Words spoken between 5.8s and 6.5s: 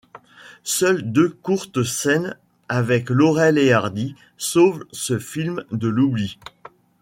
l'oubli.